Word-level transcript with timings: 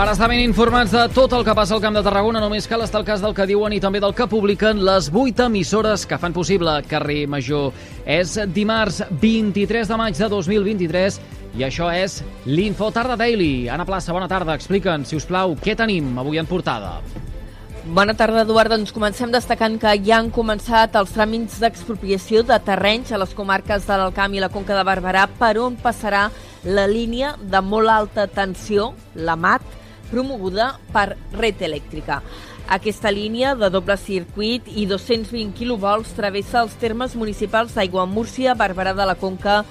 Per 0.00 0.06
estar 0.08 0.30
ben 0.30 0.40
informats 0.40 0.94
de 0.96 1.00
tot 1.12 1.34
el 1.36 1.42
que 1.44 1.52
passa 1.52 1.74
al 1.76 1.80
Camp 1.84 1.92
de 1.92 2.00
Tarragona, 2.00 2.40
només 2.40 2.64
cal 2.64 2.80
estar 2.80 3.02
al 3.02 3.04
cas 3.04 3.20
del 3.20 3.34
que 3.36 3.44
diuen 3.44 3.74
i 3.76 3.80
també 3.84 4.00
del 4.00 4.14
que 4.16 4.24
publiquen 4.32 4.78
les 4.80 5.10
8 5.12 5.50
emissores 5.50 6.06
que 6.08 6.16
fan 6.16 6.32
possible 6.32 6.78
Carrer 6.88 7.26
Major. 7.28 7.66
És 8.08 8.38
dimarts 8.48 9.02
23 9.20 9.90
de 9.90 9.98
maig 10.00 10.16
de 10.16 10.28
2023 10.32 11.18
i 11.60 11.66
això 11.66 11.90
és 11.92 12.14
l'Info 12.48 12.88
Tarda 12.96 13.18
Daily. 13.20 13.68
Anna 13.68 13.84
Plaça, 13.84 14.14
bona 14.16 14.28
tarda. 14.30 14.54
Explica'ns, 14.56 15.10
si 15.12 15.18
us 15.20 15.26
plau, 15.28 15.52
què 15.60 15.74
tenim 15.76 16.16
avui 16.22 16.40
en 16.40 16.48
portada. 16.48 16.94
Bona 17.84 18.14
tarda, 18.16 18.46
Eduard. 18.46 18.72
Doncs 18.72 18.94
comencem 18.96 19.28
destacant 19.28 19.76
que 19.82 19.92
ja 20.00 20.22
han 20.22 20.30
començat 20.32 20.96
els 20.96 21.12
tràmits 21.12 21.58
d'expropiació 21.60 22.40
de 22.48 22.56
terrenys 22.64 23.12
a 23.12 23.20
les 23.20 23.36
comarques 23.36 23.84
de 23.84 24.00
l'Alcamp 24.00 24.32
i 24.32 24.40
la 24.40 24.48
Conca 24.48 24.80
de 24.80 24.88
Barberà 24.88 25.28
per 25.36 25.58
on 25.60 25.76
passarà 25.76 26.30
la 26.64 26.88
línia 26.88 27.34
de 27.36 27.60
molt 27.60 27.92
alta 27.92 28.24
tensió, 28.32 28.94
la 29.12 29.36
MAT, 29.36 29.76
promoguda 30.10 30.74
per 30.92 31.16
Red 31.32 31.62
Elèctrica. 31.66 32.20
Aquesta 32.70 33.10
línia 33.10 33.56
de 33.58 33.66
doble 33.72 33.96
circuit 33.98 34.68
i 34.78 34.84
220 34.86 35.56
quilovolts 35.58 36.12
travessa 36.14 36.60
els 36.62 36.76
termes 36.78 37.16
municipals 37.18 37.74
d'Aigua 37.74 38.04
Múrcia, 38.06 38.54
Barberà 38.54 38.92
de 38.94 39.06
la 39.10 39.16
Conca, 39.18 39.64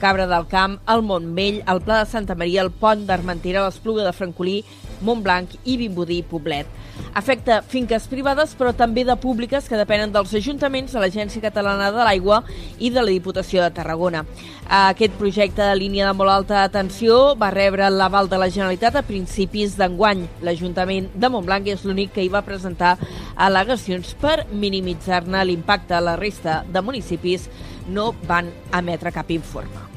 Cabra 0.00 0.26
del 0.28 0.46
Camp, 0.48 0.78
el 0.88 1.02
Montmell, 1.04 1.62
el 1.68 1.82
Pla 1.84 2.02
de 2.02 2.10
Santa 2.10 2.34
Maria, 2.34 2.62
el 2.64 2.72
Pont 2.72 3.04
d'Armentera, 3.08 3.64
l'Espluga 3.66 4.04
de 4.06 4.14
Francolí, 4.16 4.62
Montblanc 5.00 5.56
i 5.64 5.76
Vimbodí 5.80 6.22
Poblet. 6.22 6.66
Afecta 7.16 7.62
finques 7.64 8.06
privades, 8.08 8.54
però 8.56 8.72
també 8.76 9.04
de 9.04 9.16
públiques 9.20 9.68
que 9.68 9.78
depenen 9.78 10.12
dels 10.12 10.34
ajuntaments, 10.36 10.92
de 10.92 11.00
l'Agència 11.00 11.42
Catalana 11.44 11.90
de 11.92 12.04
l'Aigua 12.04 12.42
i 12.78 12.90
de 12.90 13.02
la 13.02 13.12
Diputació 13.12 13.62
de 13.64 13.72
Tarragona. 13.76 14.24
Aquest 14.66 15.16
projecte 15.20 15.62
de 15.62 15.76
línia 15.78 16.08
de 16.08 16.16
molt 16.16 16.32
alta 16.32 16.64
tensió 16.72 17.34
va 17.38 17.52
rebre 17.54 17.88
l'aval 17.90 18.28
de 18.28 18.40
la 18.40 18.50
Generalitat 18.50 18.96
a 18.96 19.04
principis 19.06 19.76
d'enguany. 19.78 20.26
L'Ajuntament 20.42 21.10
de 21.14 21.32
Montblanc 21.32 21.68
és 21.72 21.84
l'únic 21.86 22.12
que 22.16 22.24
hi 22.24 22.32
va 22.32 22.44
presentar 22.46 22.96
al·legacions 23.36 24.14
per 24.20 24.46
minimitzar-ne 24.52 25.44
l'impacte. 25.44 26.00
La 26.00 26.16
resta 26.20 26.64
de 26.68 26.82
municipis 26.82 27.50
no 27.88 28.12
van 28.26 28.50
emetre 28.74 29.14
cap 29.14 29.30
informe. 29.30 29.95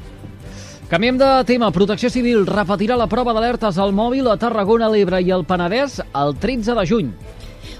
Canviem 0.90 1.14
de 1.14 1.26
tema. 1.46 1.68
Protecció 1.70 2.08
Civil 2.10 2.40
repetirà 2.48 2.96
la 2.98 3.06
prova 3.06 3.30
d'alertes 3.30 3.76
al 3.78 3.92
mòbil 3.94 4.26
a 4.26 4.32
Tarragona, 4.42 4.88
l'Ebre 4.90 5.20
i 5.22 5.28
el 5.30 5.44
Penedès 5.46 6.00
el 6.02 6.34
13 6.42 6.74
de 6.74 6.84
juny. 6.90 7.12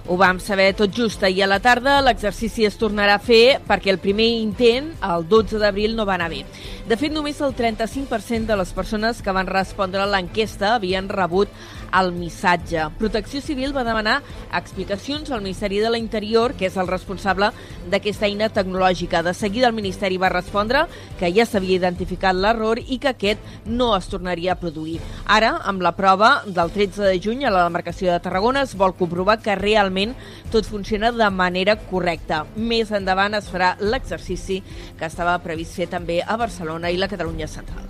Ho 0.06 0.14
vam 0.20 0.39
saber 0.39 0.69
tot 0.78 0.94
just 0.94 1.25
ahir 1.27 1.42
a 1.42 1.48
la 1.50 1.58
tarda. 1.58 1.97
L'exercici 2.06 2.69
es 2.69 2.78
tornarà 2.78 3.16
a 3.19 3.22
fer 3.25 3.58
perquè 3.66 3.91
el 3.91 3.98
primer 3.98 4.28
intent, 4.38 4.92
el 5.03 5.27
12 5.27 5.58
d'abril, 5.58 5.97
no 5.98 6.06
va 6.06 6.14
anar 6.20 6.31
bé. 6.31 6.44
De 6.86 6.94
fet, 7.00 7.11
només 7.11 7.42
el 7.42 7.50
35% 7.58 8.47
de 8.47 8.61
les 8.62 8.70
persones 8.78 9.19
que 9.27 9.34
van 9.34 9.50
respondre 9.50 10.05
a 10.05 10.06
l'enquesta 10.06 10.77
havien 10.77 11.11
rebut 11.11 11.50
el 11.92 12.12
missatge. 12.12 12.86
Protecció 12.98 13.41
Civil 13.42 13.74
va 13.77 13.84
demanar 13.84 14.20
explicacions 14.56 15.30
al 15.30 15.42
Ministeri 15.42 15.80
de 15.83 15.91
l'Interior, 15.91 16.55
que 16.55 16.69
és 16.69 16.77
el 16.80 16.91
responsable 16.91 17.50
d'aquesta 17.91 18.28
eina 18.28 18.50
tecnològica. 18.52 19.22
De 19.27 19.34
seguida 19.34 19.69
el 19.69 19.77
Ministeri 19.77 20.19
va 20.20 20.32
respondre 20.32 20.86
que 21.19 21.32
ja 21.34 21.47
s'havia 21.47 21.78
identificat 21.80 22.36
l'error 22.36 22.80
i 22.80 23.00
que 23.02 23.12
aquest 23.12 23.66
no 23.66 23.92
es 23.97 24.08
tornaria 24.12 24.55
a 24.55 24.60
produir. 24.60 25.00
Ara, 25.27 25.56
amb 25.64 25.82
la 25.82 25.94
prova 25.98 26.32
del 26.47 26.72
13 26.74 27.10
de 27.10 27.20
juny 27.22 27.44
a 27.44 27.55
la 27.55 27.64
demarcació 27.66 28.12
de 28.12 28.20
Tarragona, 28.22 28.62
es 28.62 28.77
vol 28.77 28.94
comprovar 28.98 29.41
que 29.42 29.58
realment 29.58 30.14
tot 30.52 30.69
funciona 30.69 31.12
de 31.12 31.30
manera 31.30 31.77
correcta. 31.91 32.44
Més 32.56 32.92
endavant 32.94 33.34
es 33.38 33.50
farà 33.50 33.75
l'exercici 33.80 34.60
que 34.98 35.08
estava 35.08 35.38
previst 35.44 35.78
fer 35.78 35.91
també 35.91 36.20
a 36.22 36.38
Barcelona 36.41 36.91
i 36.91 37.00
la 37.00 37.10
Catalunya 37.10 37.50
Central. 37.50 37.89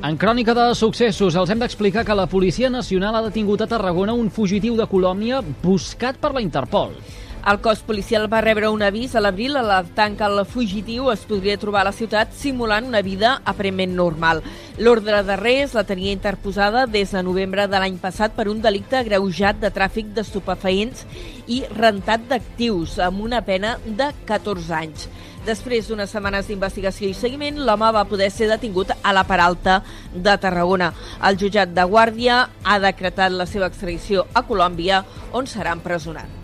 En 0.00 0.16
crònica 0.18 0.54
de 0.56 0.64
successos, 0.74 1.36
els 1.36 1.50
hem 1.52 1.60
d'explicar 1.60 2.02
que 2.08 2.16
la 2.16 2.24
Policia 2.26 2.70
Nacional 2.72 3.18
ha 3.18 3.26
detingut 3.28 3.60
a 3.62 3.68
Tarragona 3.70 4.16
un 4.16 4.30
fugitiu 4.34 4.74
de 4.78 4.88
Colòmbia 4.88 5.42
buscat 5.62 6.16
per 6.18 6.32
la 6.34 6.42
Interpol. 6.42 6.96
El 7.42 7.58
cos 7.58 7.80
policial 7.82 8.28
va 8.30 8.38
rebre 8.40 8.68
un 8.70 8.84
avís 8.86 9.16
a 9.18 9.20
l'abril 9.20 9.56
alertant 9.58 10.14
que 10.14 10.26
el 10.30 10.44
fugitiu 10.46 11.08
es 11.10 11.24
podria 11.26 11.56
trobar 11.58 11.80
a 11.80 11.88
la 11.88 11.92
ciutat 11.92 12.30
simulant 12.38 12.86
una 12.86 13.00
vida 13.02 13.32
aparentment 13.50 13.96
normal. 13.98 14.44
L'ordre 14.78 15.24
de 15.26 15.36
res 15.40 15.72
la 15.74 15.82
tenia 15.82 16.14
interposada 16.14 16.84
des 16.86 17.10
de 17.10 17.22
novembre 17.26 17.64
de 17.66 17.80
l'any 17.82 17.96
passat 17.98 18.36
per 18.36 18.46
un 18.46 18.60
delicte 18.62 18.94
agreujat 19.00 19.58
de 19.58 19.72
tràfic 19.74 20.12
d'estupefaents 20.14 21.02
i 21.50 21.64
rentat 21.74 22.28
d'actius, 22.30 23.00
amb 23.02 23.24
una 23.26 23.40
pena 23.42 23.74
de 23.86 24.12
14 24.28 24.76
anys. 24.78 25.08
Després 25.42 25.88
d'unes 25.90 26.14
setmanes 26.14 26.46
d'investigació 26.46 27.08
i 27.10 27.16
seguiment, 27.18 27.58
l'home 27.66 27.88
va 27.90 28.04
poder 28.06 28.30
ser 28.30 28.46
detingut 28.52 28.92
a 28.94 29.16
la 29.16 29.24
Peralta 29.26 29.80
de 30.14 30.36
Tarragona. 30.38 30.92
El 31.26 31.40
jutjat 31.42 31.74
de 31.74 31.88
Guàrdia 31.90 32.38
ha 32.62 32.78
decretat 32.86 33.34
la 33.34 33.48
seva 33.50 33.66
extradició 33.66 34.28
a 34.32 34.44
Colòmbia, 34.46 35.02
on 35.34 35.50
serà 35.50 35.74
empresonat. 35.74 36.41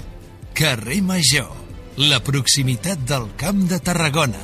Carrer 0.58 0.98
Major, 1.06 1.52
la 2.10 2.16
proximitat 2.18 3.04
del 3.06 3.28
Camp 3.38 3.60
de 3.70 3.76
Tarragona. 3.78 4.40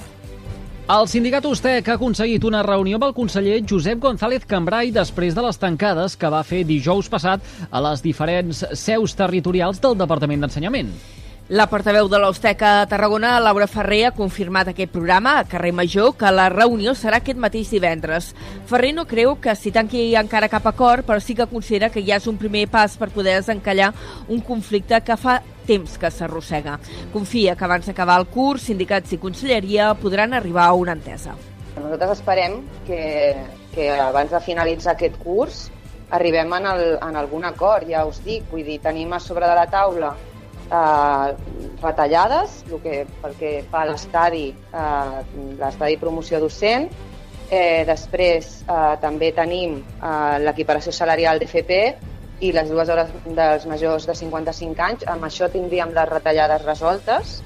El 0.95 1.09
sindicat 1.11 1.49
Ustec 1.49 1.91
ha 1.91 1.97
aconseguit 1.99 2.47
una 2.47 2.61
reunió 2.63 3.01
amb 3.01 3.09
el 3.09 3.17
conseller 3.17 3.57
Josep 3.67 3.99
González 3.99 4.47
Cambrai 4.47 4.93
després 4.95 5.35
de 5.35 5.43
les 5.43 5.59
tancades 5.59 6.15
que 6.15 6.31
va 6.31 6.45
fer 6.47 6.63
dijous 6.69 7.11
passat 7.11 7.43
a 7.67 7.83
les 7.89 8.07
diferents 8.07 8.63
seus 8.79 9.19
territorials 9.19 9.83
del 9.83 9.99
Departament 9.99 10.47
d'Ensenyament. 10.47 10.95
La 11.51 11.67
portaveu 11.69 12.07
de 12.09 12.17
l'Austeca 12.17 12.69
a 12.81 12.87
Tarragona, 12.89 13.35
Laura 13.39 13.67
Ferrer, 13.69 14.07
ha 14.09 14.15
confirmat 14.17 14.71
aquest 14.71 14.89
programa 14.89 15.35
a 15.37 15.43
Carrer 15.45 15.75
Major 15.77 16.15
que 16.17 16.31
la 16.33 16.47
reunió 16.49 16.95
serà 16.97 17.19
aquest 17.21 17.37
mateix 17.37 17.69
divendres. 17.69 18.31
Ferrer 18.65 18.95
no 18.97 19.05
creu 19.05 19.35
que 19.37 19.53
s'hi 19.53 19.75
tanqui 19.75 20.07
encara 20.17 20.49
cap 20.49 20.65
acord, 20.71 21.05
però 21.05 21.21
sí 21.21 21.37
que 21.37 21.45
considera 21.53 21.93
que 21.93 22.01
ja 22.01 22.17
és 22.17 22.31
un 22.33 22.41
primer 22.41 22.65
pas 22.73 22.97
per 22.97 23.11
poder 23.13 23.37
desencallar 23.43 23.93
un 24.33 24.41
conflicte 24.41 25.03
que 25.05 25.21
fa 25.21 25.43
temps 25.69 26.01
que 26.01 26.09
s'arrossega. 26.09 26.81
Confia 27.13 27.59
que 27.61 27.69
abans 27.69 27.93
d'acabar 27.93 28.17
el 28.23 28.31
curs, 28.33 28.65
sindicats 28.65 29.13
i 29.13 29.21
conselleria 29.21 29.93
podran 30.01 30.33
arribar 30.33 30.71
a 30.71 30.81
una 30.81 30.97
entesa. 30.97 31.37
Nosaltres 31.77 32.23
esperem 32.23 32.63
que, 32.89 33.35
que 33.77 33.93
abans 33.93 34.33
de 34.33 34.41
finalitzar 34.41 34.97
aquest 34.97 35.21
curs 35.21 35.67
arribem 36.09 36.57
en, 36.57 36.73
el, 36.73 36.95
en 37.05 37.17
algun 37.21 37.45
acord, 37.45 37.85
ja 37.85 38.09
us 38.09 38.25
dic, 38.25 38.49
vull 38.49 38.65
dir, 38.65 38.81
tenim 38.81 39.13
a 39.13 39.21
sobre 39.21 39.45
de 39.45 39.59
la 39.61 39.69
taula 39.69 40.17
eh, 40.71 41.35
retallades, 41.83 42.63
el 42.71 42.81
que, 42.83 43.03
pel 43.23 43.37
que 43.41 43.53
fa 43.71 43.83
a 43.85 43.91
l'estadi, 43.91 44.49
eh, 44.53 45.23
l'estadi 45.61 45.99
promoció 46.01 46.41
docent, 46.43 46.89
eh, 47.51 47.85
després 47.89 48.61
eh, 48.65 48.83
també 49.03 49.33
tenim 49.37 49.79
eh, 49.81 50.37
l'equiparació 50.45 50.93
salarial 50.93 51.41
d'FP 51.41 51.81
i 52.45 52.53
les 52.53 52.69
dues 52.71 52.91
hores 52.91 53.11
dels 53.25 53.67
majors 53.71 54.07
de 54.09 54.15
55 54.19 54.87
anys. 54.89 55.09
Amb 55.09 55.27
això 55.29 55.49
tindríem 55.53 55.95
les 55.95 56.09
retallades 56.11 56.65
resoltes. 56.65 57.41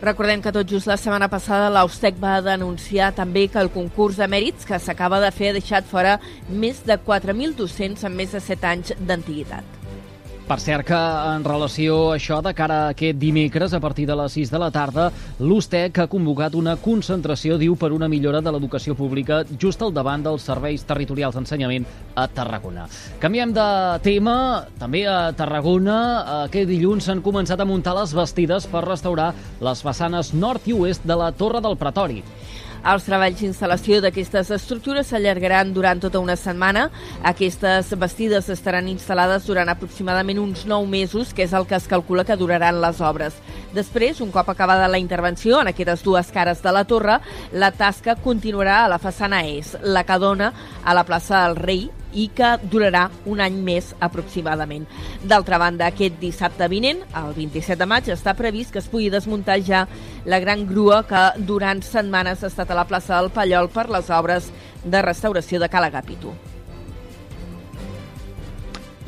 Recordem 0.00 0.40
que 0.40 0.52
tot 0.52 0.64
just 0.64 0.88
la 0.88 0.96
setmana 0.96 1.28
passada 1.28 1.68
l'Austec 1.68 2.16
va 2.22 2.38
denunciar 2.40 3.10
també 3.12 3.48
que 3.52 3.60
el 3.60 3.68
concurs 3.74 4.16
de 4.16 4.30
mèrits 4.32 4.64
que 4.64 4.78
s'acaba 4.80 5.20
de 5.20 5.28
fer 5.34 5.50
ha 5.50 5.58
deixat 5.58 5.84
fora 5.84 6.16
més 6.48 6.80
de 6.88 6.96
4.000 6.96 7.52
docents 7.58 8.08
amb 8.08 8.16
més 8.16 8.32
de 8.32 8.40
7 8.40 8.70
anys 8.70 8.94
d'antiguitat. 8.96 9.79
Per 10.50 10.56
cert 10.58 10.82
que 10.88 10.98
en 10.98 11.44
relació 11.46 11.96
a 12.10 12.16
això, 12.16 12.40
de 12.42 12.50
cara 12.58 12.76
a 12.82 12.86
aquest 12.90 13.20
dimecres, 13.22 13.70
a 13.70 13.78
partir 13.78 14.02
de 14.08 14.16
les 14.18 14.34
6 14.34 14.50
de 14.50 14.58
la 14.58 14.72
tarda, 14.74 15.04
l'USTEC 15.38 16.00
ha 16.02 16.08
convocat 16.10 16.56
una 16.58 16.74
concentració, 16.74 17.54
diu, 17.54 17.76
per 17.78 17.92
una 17.94 18.08
millora 18.10 18.40
de 18.42 18.50
l'educació 18.50 18.96
pública 18.98 19.44
just 19.62 19.84
al 19.86 19.94
davant 19.94 20.24
dels 20.26 20.42
serveis 20.50 20.82
territorials 20.88 21.38
d'ensenyament 21.38 21.86
a 22.18 22.26
Tarragona. 22.26 22.88
Canviem 23.22 23.54
de 23.54 23.68
tema, 24.02 24.36
també 24.80 25.04
a 25.06 25.30
Tarragona. 25.38 26.00
Aquest 26.48 26.66
dilluns 26.72 27.06
s'han 27.06 27.22
començat 27.22 27.62
a 27.62 27.70
muntar 27.70 27.94
les 28.00 28.16
bastides 28.18 28.66
per 28.74 28.82
restaurar 28.88 29.30
les 29.62 29.86
façanes 29.86 30.34
nord 30.34 30.66
i 30.66 30.74
oest 30.74 31.06
de 31.06 31.14
la 31.14 31.30
Torre 31.30 31.62
del 31.62 31.78
Pretori. 31.78 32.24
Els 32.80 33.04
treballs 33.04 33.36
d'instal·lació 33.42 33.98
d'aquestes 34.00 34.48
estructures 34.56 35.10
s'allargaran 35.12 35.74
durant 35.76 36.00
tota 36.00 36.22
una 36.22 36.36
setmana. 36.40 36.86
Aquestes 37.28 37.92
bastides 38.00 38.48
estaran 38.48 38.88
instal·lades 38.88 39.44
durant 39.44 39.68
aproximadament 39.68 40.40
uns 40.40 40.64
9 40.64 40.88
mesos, 40.88 41.34
que 41.36 41.44
és 41.44 41.52
el 41.52 41.68
que 41.68 41.76
es 41.76 41.88
calcula 41.90 42.24
que 42.24 42.38
duraran 42.40 42.80
les 42.80 43.02
obres. 43.04 43.36
Després, 43.76 44.24
un 44.24 44.32
cop 44.32 44.48
acabada 44.48 44.88
la 44.88 44.98
intervenció 44.98 45.60
en 45.60 45.68
aquestes 45.74 46.02
dues 46.02 46.32
cares 46.32 46.64
de 46.64 46.72
la 46.72 46.86
torre, 46.88 47.20
la 47.52 47.70
tasca 47.70 48.16
continuarà 48.16 48.84
a 48.86 48.90
la 48.90 48.98
façana 48.98 49.44
est, 49.44 49.76
la 49.84 50.06
que 50.08 50.18
dona 50.18 50.54
a 50.82 50.96
la 50.96 51.04
plaça 51.04 51.44
del 51.44 51.60
Rei, 51.60 51.90
i 52.12 52.28
que 52.34 52.52
durarà 52.70 53.08
un 53.26 53.40
any 53.40 53.56
més 53.64 53.94
aproximadament. 54.00 54.86
D'altra 55.22 55.58
banda, 55.62 55.88
aquest 55.90 56.20
dissabte 56.20 56.68
vinent, 56.72 57.02
el 57.22 57.34
27 57.36 57.78
de 57.80 57.88
maig, 57.90 58.10
està 58.12 58.34
previst 58.38 58.72
que 58.74 58.82
es 58.82 58.88
pugui 58.90 59.10
desmuntar 59.12 59.60
ja 59.66 59.86
la 60.24 60.40
gran 60.42 60.66
grua 60.68 61.02
que 61.08 61.24
durant 61.46 61.82
setmanes 61.82 62.44
ha 62.44 62.50
estat 62.52 62.70
a 62.70 62.78
la 62.78 62.86
plaça 62.88 63.16
del 63.18 63.32
Pallol 63.34 63.70
per 63.72 63.88
les 63.90 64.10
obres 64.10 64.50
de 64.84 65.02
restauració 65.02 65.60
de 65.60 65.68
Cala 65.68 65.90
Gapitu. 65.90 66.34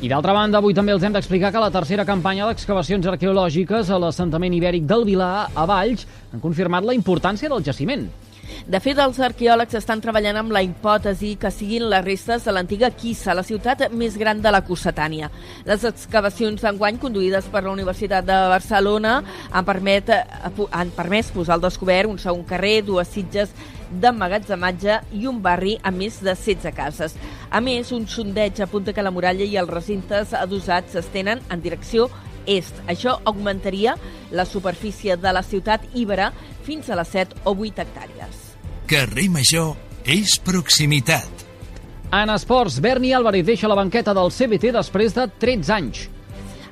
I 0.03 0.09
d'altra 0.11 0.33
banda, 0.35 0.59
avui 0.59 0.75
també 0.75 0.91
els 0.91 1.03
hem 1.07 1.13
d'explicar 1.15 1.53
que 1.55 1.61
la 1.63 1.71
tercera 1.71 2.03
campanya 2.03 2.49
d'excavacions 2.49 3.05
arqueològiques 3.07 3.87
a 3.87 3.99
l'assentament 4.03 4.51
ibèric 4.51 4.83
del 4.83 5.05
Vilar, 5.07 5.47
a 5.55 5.63
Valls, 5.69 6.03
han 6.33 6.43
confirmat 6.43 6.83
la 6.83 6.95
importància 6.97 7.47
del 7.47 7.63
jaciment. 7.63 8.09
De 8.63 8.79
fet, 8.79 8.95
els 8.95 9.17
arqueòlegs 9.19 9.75
estan 9.75 9.99
treballant 9.99 10.37
amb 10.39 10.53
la 10.55 10.61
hipòtesi 10.63 11.33
que 11.35 11.49
siguin 11.51 11.83
les 11.91 12.03
restes 12.05 12.45
de 12.47 12.51
l'antiga 12.55 12.89
Quissa, 12.95 13.33
la 13.35 13.43
ciutat 13.43 13.81
més 13.91 14.15
gran 14.15 14.39
de 14.39 14.53
la 14.55 14.61
Cossetània. 14.63 15.27
Les 15.67 15.83
excavacions 15.83 16.63
d'enguany, 16.63 16.95
conduïdes 17.01 17.49
per 17.51 17.65
la 17.65 17.73
Universitat 17.73 18.23
de 18.23 18.37
Barcelona, 18.53 19.17
han, 19.51 19.65
permet, 19.67 20.13
han 20.71 20.93
permès 20.95 21.33
posar 21.35 21.57
al 21.57 21.65
descobert 21.65 22.07
un 22.07 22.21
segon 22.23 22.45
carrer, 22.47 22.85
dues 22.87 23.11
sitges 23.11 23.51
d'emmagatzematge 23.91 25.01
i 25.19 25.27
un 25.27 25.43
barri 25.43 25.75
amb 25.83 25.99
més 25.99 26.21
de 26.23 26.31
16 26.31 26.71
cases. 26.77 27.17
A 27.51 27.59
més, 27.59 27.91
un 27.91 28.07
sondeig 28.07 28.63
apunta 28.63 28.95
que 28.95 29.03
la 29.03 29.11
muralla 29.11 29.43
i 29.43 29.59
els 29.59 29.75
recintes 29.75 30.31
adossats 30.39 30.95
s'estenen 30.95 31.43
en 31.51 31.67
direcció 31.67 32.07
est. 32.47 32.79
Això 32.87 33.19
augmentaria 33.27 33.97
la 34.31 34.47
superfície 34.47 35.19
de 35.19 35.35
la 35.35 35.43
ciutat 35.43 35.83
Ibera 35.93 36.31
fins 36.63 36.87
a 36.87 36.95
les 37.03 37.11
7 37.11 37.43
o 37.43 37.57
8 37.59 37.83
hectàrees. 37.83 38.52
Carrer 38.93 39.25
Major 39.33 39.71
és 40.05 40.35
proximitat. 40.45 41.39
En 42.13 42.29
esports, 42.29 42.75
Berni 42.77 43.09
Álvarez 43.17 43.41
deixa 43.47 43.65
la 43.71 43.77
banqueta 43.79 44.13
del 44.13 44.29
CBT 44.29 44.69
després 44.75 45.15
de 45.15 45.25
13 45.41 45.73
anys. 45.73 46.01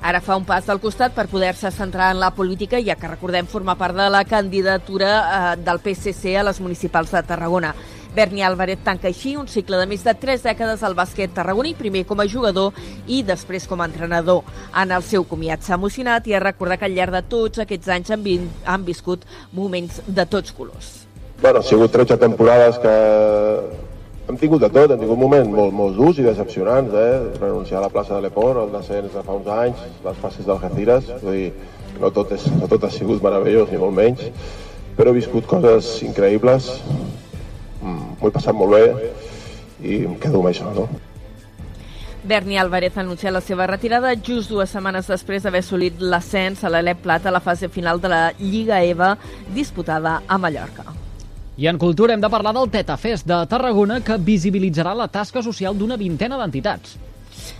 Ara 0.06 0.20
fa 0.22 0.36
un 0.38 0.46
pas 0.46 0.68
al 0.70 0.78
costat 0.78 1.16
per 1.16 1.24
poder-se 1.26 1.72
centrar 1.74 2.12
en 2.14 2.20
la 2.22 2.30
política, 2.30 2.78
ja 2.78 2.94
que 2.94 3.10
recordem 3.10 3.50
formar 3.50 3.74
part 3.80 3.98
de 3.98 4.06
la 4.06 4.22
candidatura 4.22 5.10
eh, 5.18 5.42
del 5.66 5.82
PSC 5.82 6.36
a 6.38 6.46
les 6.46 6.62
municipals 6.62 7.10
de 7.10 7.26
Tarragona. 7.26 7.74
Berni 8.14 8.46
Álvarez 8.46 8.86
tanca 8.86 9.10
així 9.10 9.34
un 9.34 9.50
cicle 9.50 9.82
de 9.82 9.90
més 9.90 10.06
de 10.06 10.14
tres 10.14 10.46
dècades 10.46 10.86
al 10.86 10.94
bàsquet 10.94 11.34
tarragoní, 11.34 11.74
primer 11.74 12.06
com 12.06 12.22
a 12.22 12.30
jugador 12.30 12.70
i 13.10 13.24
després 13.26 13.66
com 13.66 13.82
a 13.82 13.90
entrenador. 13.90 14.44
En 14.78 14.94
el 14.94 15.02
seu 15.02 15.26
comiat 15.26 15.66
s'ha 15.66 15.74
emocionat 15.74 16.30
i 16.30 16.38
ha 16.38 16.46
recordat 16.46 16.84
que 16.84 16.92
al 16.92 16.94
llarg 16.94 17.18
de 17.18 17.26
tots 17.26 17.66
aquests 17.66 17.96
anys 17.98 18.14
han, 18.14 18.52
han 18.62 18.86
viscut 18.86 19.26
moments 19.50 20.04
de 20.06 20.30
tots 20.30 20.54
colors. 20.54 21.00
Bueno, 21.42 21.58
ha 21.58 21.62
sigut 21.64 21.90
13 21.90 22.18
temporades 22.18 22.76
que 22.78 22.90
hem 24.28 24.36
tingut 24.38 24.60
de 24.62 24.68
tot, 24.70 24.92
hem 24.94 25.00
tingut 25.00 25.18
moments 25.18 25.50
molt, 25.50 25.72
molt 25.74 25.96
durs 25.98 26.20
i 26.22 26.22
decepcionants, 26.22 26.94
eh? 26.94 27.16
renunciar 27.40 27.80
a 27.80 27.82
la 27.82 27.90
plaça 27.90 28.14
de 28.14 28.22
l'Eport, 28.22 28.60
el 28.62 28.70
descens 28.70 29.10
de 29.10 29.24
fa 29.26 29.34
uns 29.34 29.50
anys, 29.50 29.80
les 30.04 30.20
fases 30.22 30.46
del 30.46 30.60
Gestiras, 30.62 31.10
vull 31.24 31.40
dir, 31.40 31.48
no 31.98 32.12
tot, 32.14 32.30
és, 32.38 32.46
no 32.60 32.70
tot 32.70 32.86
ha 32.86 32.92
sigut 32.94 33.26
meravellós, 33.26 33.74
ni 33.74 33.82
molt 33.82 33.98
menys, 33.98 34.22
però 34.94 35.10
he 35.10 35.18
viscut 35.18 35.50
coses 35.50 35.90
increïbles, 36.06 36.70
mm, 37.82 38.14
m'ho 38.22 38.30
he 38.30 38.38
passat 38.38 38.54
molt 38.54 38.78
bé 38.78 39.10
i 39.82 40.04
em 40.06 40.14
quedo 40.22 40.46
amb 40.46 40.54
això, 40.54 40.70
no? 40.78 40.86
Berni 42.22 42.54
Álvarez 42.54 42.94
ha 42.94 43.02
anunciat 43.02 43.34
la 43.34 43.42
seva 43.42 43.66
retirada 43.66 44.14
just 44.14 44.46
dues 44.46 44.70
setmanes 44.70 45.10
després 45.10 45.42
d'haver 45.42 45.66
assolit 45.66 45.98
l'ascens 45.98 46.62
a 46.62 46.70
l'Alep 46.70 47.02
Plata 47.02 47.34
a 47.34 47.34
la 47.34 47.42
fase 47.42 47.66
final 47.66 47.98
de 47.98 48.14
la 48.14 48.26
Lliga 48.38 48.84
EVA 48.86 49.16
disputada 49.50 50.20
a 50.28 50.38
Mallorca. 50.38 51.01
I 51.62 51.68
en 51.68 51.78
cultura 51.78 52.10
hem 52.12 52.20
de 52.20 52.26
parlar 52.26 52.50
del 52.56 52.70
Tetafest 52.74 53.22
de 53.22 53.36
Tarragona 53.46 54.00
que 54.02 54.16
visibilitzarà 54.18 54.96
la 54.98 55.04
tasca 55.06 55.44
social 55.46 55.76
d'una 55.78 55.94
vintena 55.94 56.34
d'entitats. 56.40 56.96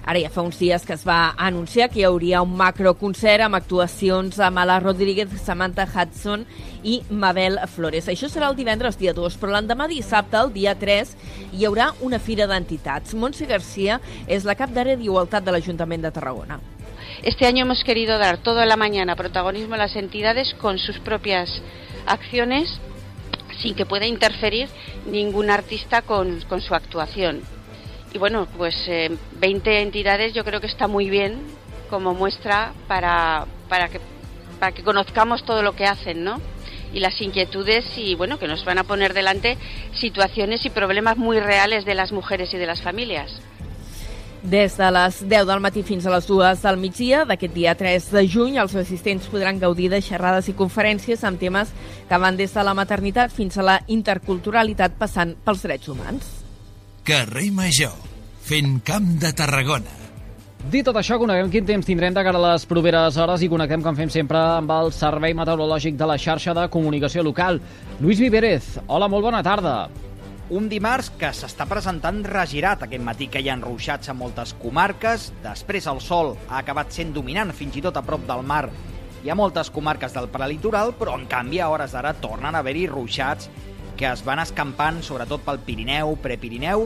Ara 0.02 0.18
ja 0.18 0.30
fa 0.34 0.42
uns 0.42 0.58
dies 0.58 0.82
que 0.82 0.96
es 0.96 1.04
va 1.06 1.36
anunciar 1.38 1.86
que 1.92 2.00
hi 2.00 2.06
hauria 2.08 2.40
un 2.42 2.56
macroconcert 2.58 3.46
amb 3.46 3.60
actuacions 3.60 4.40
amb 4.42 4.58
Ala 4.58 4.80
Rodríguez, 4.82 5.30
Samantha 5.44 5.86
Hudson 5.86 6.42
i 6.82 6.98
Mabel 7.10 7.60
Flores. 7.76 8.10
Això 8.10 8.26
serà 8.26 8.50
el 8.50 8.58
divendres 8.58 8.98
dia 8.98 9.14
2, 9.14 9.38
però 9.38 9.54
l'endemà 9.54 9.86
dissabte, 9.86 10.34
el 10.34 10.50
dia 10.50 10.74
3, 10.74 11.16
hi 11.54 11.70
haurà 11.70 11.92
una 12.02 12.18
fira 12.18 12.50
d'entitats. 12.50 13.14
Montse 13.14 13.46
García 13.46 14.02
és 14.26 14.42
la 14.42 14.58
cap 14.58 14.74
d'àrea 14.74 14.98
d'Igualtat 14.98 15.46
de 15.46 15.54
l'Ajuntament 15.54 16.02
de 16.02 16.10
Tarragona. 16.10 16.58
Este 17.22 17.46
año 17.46 17.62
hemos 17.62 17.84
querido 17.84 18.18
dar 18.18 18.38
toda 18.38 18.66
la 18.66 18.74
mañana 18.74 19.14
protagonismo 19.14 19.76
a 19.76 19.84
las 19.86 19.94
entidades 19.94 20.56
con 20.58 20.78
sus 20.78 20.98
propias 20.98 21.62
acciones 22.06 22.80
sin 23.60 23.74
que 23.74 23.86
pueda 23.86 24.06
interferir 24.06 24.68
ningún 25.06 25.50
artista 25.50 26.02
con, 26.02 26.40
con 26.42 26.60
su 26.60 26.74
actuación. 26.74 27.42
Y 28.12 28.18
bueno, 28.18 28.46
pues 28.56 28.74
eh, 28.88 29.10
20 29.38 29.80
entidades 29.80 30.34
yo 30.34 30.44
creo 30.44 30.60
que 30.60 30.66
está 30.66 30.86
muy 30.86 31.08
bien 31.08 31.40
como 31.88 32.14
muestra 32.14 32.72
para, 32.88 33.46
para, 33.68 33.88
que, 33.88 34.00
para 34.60 34.72
que 34.72 34.82
conozcamos 34.82 35.44
todo 35.44 35.62
lo 35.62 35.74
que 35.74 35.86
hacen, 35.86 36.24
¿no? 36.24 36.40
y 36.92 37.00
las 37.00 37.20
inquietudes 37.20 37.86
y 37.96 38.14
bueno 38.14 38.38
que 38.38 38.46
nos 38.46 38.64
van 38.64 38.78
a 38.78 38.84
poner 38.84 39.14
delante 39.14 39.56
situaciones 39.94 40.64
y 40.66 40.70
problemas 40.70 41.16
muy 41.16 41.40
reales 41.40 41.84
de 41.84 41.94
las 41.94 42.12
mujeres 42.12 42.52
y 42.52 42.58
de 42.58 42.66
las 42.66 42.82
familias. 42.82 43.40
Des 44.42 44.74
de 44.76 44.90
les 44.90 45.20
10 45.22 45.46
del 45.46 45.60
matí 45.62 45.84
fins 45.86 46.06
a 46.06 46.10
les 46.10 46.26
2 46.26 46.64
del 46.64 46.78
migdia 46.82 47.22
d'aquest 47.24 47.54
dia 47.54 47.76
3 47.78 48.08
de 48.10 48.24
juny, 48.26 48.58
els 48.58 48.74
assistents 48.74 49.28
podran 49.30 49.60
gaudir 49.62 49.86
de 49.92 50.00
xerrades 50.02 50.48
i 50.50 50.56
conferències 50.58 51.22
amb 51.22 51.38
temes 51.38 51.70
que 52.08 52.18
van 52.18 52.36
des 52.36 52.50
de 52.50 52.64
la 52.66 52.74
maternitat 52.74 53.30
fins 53.30 53.56
a 53.56 53.62
la 53.62 53.78
interculturalitat 53.86 54.98
passant 54.98 55.36
pels 55.46 55.62
drets 55.62 55.94
humans. 55.94 56.26
Carrer 57.06 57.52
Major, 57.54 57.94
fent 58.42 58.80
camp 58.82 59.12
de 59.22 59.30
Tarragona. 59.32 59.98
Dit 60.70 60.86
tot 60.86 60.98
això, 60.98 61.18
coneguem 61.18 61.50
quin 61.50 61.66
temps 61.66 61.86
tindrem 61.86 62.14
de 62.14 62.22
cara 62.22 62.38
a 62.38 62.52
les 62.52 62.66
properes 62.66 63.16
hores 63.18 63.42
i 63.42 63.48
connectem, 63.50 63.82
com 63.82 63.98
fem 63.98 64.10
sempre, 64.10 64.38
amb 64.58 64.70
el 64.74 64.90
Servei 64.94 65.34
Meteorològic 65.38 65.94
de 65.98 66.06
la 66.06 66.18
xarxa 66.18 66.54
de 66.54 66.66
comunicació 66.70 67.22
local. 67.22 67.62
Lluís 68.00 68.22
Viverez, 68.22 68.76
hola, 68.86 69.10
molt 69.10 69.30
bona 69.30 69.42
tarda. 69.42 69.88
Un 70.52 70.66
dimarts 70.68 71.06
que 71.16 71.30
s'està 71.32 71.64
presentant 71.64 72.18
regirat 72.26 72.82
aquest 72.84 73.00
matí 73.00 73.24
que 73.32 73.40
hi 73.40 73.46
ha 73.48 73.54
enruixats 73.56 74.10
a 74.12 74.14
moltes 74.14 74.50
comarques, 74.60 75.30
després 75.40 75.86
el 75.88 76.02
sol 76.04 76.34
ha 76.50 76.58
acabat 76.58 76.92
sent 76.92 77.14
dominant 77.16 77.54
fins 77.56 77.78
i 77.80 77.82
tot 77.86 77.96
a 77.96 78.02
prop 78.04 78.26
del 78.28 78.44
mar. 78.44 78.66
Hi 79.24 79.32
ha 79.32 79.38
moltes 79.38 79.70
comarques 79.72 80.12
del 80.12 80.28
prelitoral, 80.34 80.92
però 80.98 81.14
en 81.16 81.24
canvi 81.30 81.62
a 81.62 81.70
hores 81.72 81.96
d'ara 81.96 82.12
tornen 82.20 82.52
a 82.52 82.60
haver-hi 82.60 82.84
ruixats 82.90 83.48
que 83.96 84.10
es 84.10 84.26
van 84.28 84.44
escampant 84.44 85.00
sobretot 85.00 85.40
pel 85.46 85.62
Pirineu, 85.64 86.18
Prepirineu 86.20 86.84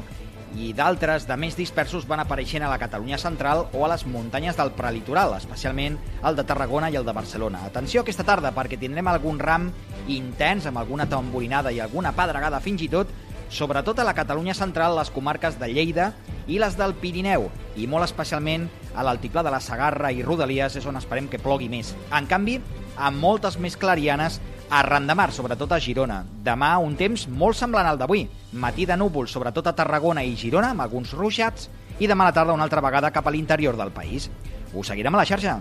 i 0.54 0.70
d'altres 0.70 1.26
de 1.26 1.34
més 1.34 1.58
dispersos 1.58 2.06
van 2.06 2.22
apareixent 2.22 2.62
a 2.62 2.70
la 2.70 2.78
Catalunya 2.78 3.18
central 3.18 3.66
o 3.74 3.82
a 3.82 3.90
les 3.90 4.06
muntanyes 4.06 4.54
del 4.56 4.76
prelitoral, 4.78 5.34
especialment 5.34 5.98
el 6.22 6.38
de 6.38 6.46
Tarragona 6.46 6.94
i 6.94 7.02
el 7.02 7.04
de 7.04 7.18
Barcelona. 7.18 7.66
Atenció 7.66 8.06
aquesta 8.06 8.24
tarda 8.24 8.54
perquè 8.54 8.78
tindrem 8.78 9.10
algun 9.10 9.42
ram 9.42 9.72
intens 10.06 10.70
amb 10.70 10.78
alguna 10.78 11.10
tamborinada 11.10 11.74
i 11.74 11.82
alguna 11.82 12.14
pedregada 12.14 12.62
fins 12.62 12.86
i 12.86 12.94
tot 12.94 13.10
sobretot 13.48 13.98
a 13.98 14.04
la 14.04 14.14
Catalunya 14.14 14.54
central, 14.54 14.96
les 14.98 15.10
comarques 15.10 15.58
de 15.60 15.68
Lleida 15.70 16.12
i 16.46 16.58
les 16.62 16.76
del 16.78 16.94
Pirineu, 16.98 17.48
i 17.76 17.86
molt 17.86 18.06
especialment 18.06 18.68
a 18.96 19.04
l'altiplà 19.06 19.44
de 19.44 19.52
la 19.52 19.60
Sagarra 19.60 20.10
i 20.12 20.22
Rodalies 20.24 20.76
és 20.80 20.86
on 20.86 20.98
esperem 20.98 21.28
que 21.28 21.40
plogui 21.42 21.68
més. 21.72 21.94
En 22.14 22.28
canvi, 22.30 22.58
amb 22.96 23.20
moltes 23.20 23.58
més 23.60 23.76
clarianes 23.76 24.40
arran 24.70 25.06
de 25.06 25.14
mar, 25.14 25.30
sobretot 25.32 25.72
a 25.72 25.80
Girona. 25.80 26.22
Demà 26.44 26.76
un 26.82 26.96
temps 26.98 27.26
molt 27.28 27.56
semblant 27.58 27.86
al 27.86 27.98
d'avui. 28.00 28.26
Matí 28.52 28.86
de 28.86 28.96
núvols, 28.96 29.30
sobretot 29.30 29.66
a 29.68 29.76
Tarragona 29.76 30.24
i 30.24 30.36
Girona, 30.36 30.72
amb 30.74 30.82
alguns 30.82 31.12
ruixats, 31.14 31.70
i 31.98 32.08
demà 32.08 32.26
a 32.26 32.30
la 32.30 32.36
tarda 32.36 32.56
una 32.56 32.66
altra 32.66 32.82
vegada 32.84 33.12
cap 33.12 33.26
a 33.26 33.32
l'interior 33.32 33.76
del 33.76 33.92
país. 33.94 34.30
Us 34.74 34.90
seguirem 34.90 35.14
a 35.14 35.22
la 35.22 35.28
xarxa. 35.28 35.60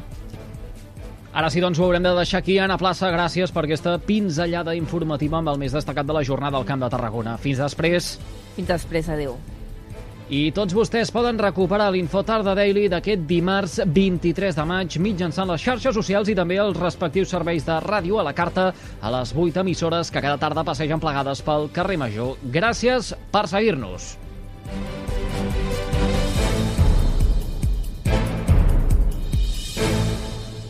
Ara 1.35 1.49
sí, 1.51 1.59
doncs 1.59 1.81
ho 1.81 1.83
haurem 1.83 2.03
de 2.05 2.13
deixar 2.15 2.39
aquí, 2.39 2.53
Anna 2.63 2.77
Plaça. 2.79 3.09
Gràcies 3.11 3.51
per 3.51 3.65
aquesta 3.65 3.97
pinzellada 3.99 4.71
informativa 4.77 5.41
amb 5.41 5.51
el 5.51 5.59
més 5.59 5.75
destacat 5.75 6.07
de 6.07 6.15
la 6.15 6.23
jornada 6.23 6.55
al 6.55 6.63
Camp 6.69 6.79
de 6.85 6.89
Tarragona. 6.93 7.35
Fins 7.43 7.59
després. 7.59 8.13
Fins 8.55 8.71
després, 8.71 9.09
adeu. 9.11 9.35
I 10.31 10.47
tots 10.55 10.73
vostès 10.73 11.11
poden 11.13 11.37
recuperar 11.37 11.91
l'Infotarda 11.91 12.55
Daily 12.57 12.87
d'aquest 12.89 13.27
dimarts 13.27 13.75
23 13.83 14.55
de 14.55 14.65
maig 14.65 14.95
mitjançant 14.97 15.51
les 15.51 15.61
xarxes 15.61 15.93
socials 15.99 16.31
i 16.31 16.39
també 16.39 16.55
els 16.63 16.79
respectius 16.79 17.35
serveis 17.35 17.67
de 17.67 17.77
ràdio 17.83 18.17
a 18.17 18.25
la 18.25 18.33
carta 18.33 18.71
a 19.01 19.15
les 19.19 19.35
8 19.35 19.59
emissores 19.61 20.09
que 20.09 20.23
cada 20.23 20.39
tarda 20.39 20.63
passegen 20.63 21.03
plegades 21.03 21.43
pel 21.43 21.67
carrer 21.75 21.99
Major. 21.99 22.39
Gràcies 22.47 23.11
per 23.35 23.49
seguir-nos. 23.51 24.15